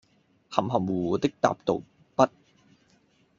[0.49, 1.79] 含含胡胡的答道，
[2.15, 2.27] 「不……」